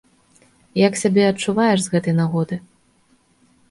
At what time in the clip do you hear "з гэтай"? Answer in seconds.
1.87-2.19